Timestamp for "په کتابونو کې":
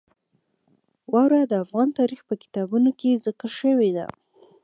2.29-3.21